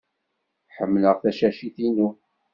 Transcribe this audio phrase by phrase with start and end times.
[0.75, 2.09] Ḥemmleɣ tacacit-inu.